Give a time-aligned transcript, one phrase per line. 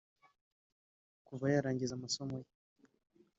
[1.27, 2.49] Kuva yarangiza amasomo ye